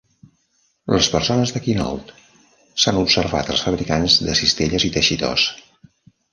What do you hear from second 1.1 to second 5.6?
persones de Quinault s'han observat els fabricants de cistelles i teixidors.